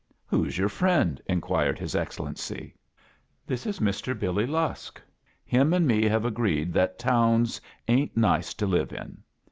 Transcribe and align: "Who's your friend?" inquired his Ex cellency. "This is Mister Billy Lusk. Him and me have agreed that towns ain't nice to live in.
"Who's 0.25 0.57
your 0.57 0.67
friend?" 0.69 1.21
inquired 1.27 1.77
his 1.77 1.93
Ex 1.95 2.17
cellency. 2.17 2.73
"This 3.45 3.67
is 3.67 3.79
Mister 3.79 4.15
Billy 4.15 4.47
Lusk. 4.47 4.99
Him 5.45 5.73
and 5.73 5.85
me 5.85 6.05
have 6.05 6.25
agreed 6.25 6.73
that 6.73 6.97
towns 6.97 7.61
ain't 7.87 8.17
nice 8.17 8.55
to 8.55 8.65
live 8.65 8.91
in. 8.93 9.21